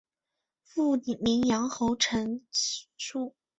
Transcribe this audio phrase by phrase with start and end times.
[0.63, 3.33] 父宁阳侯陈懋。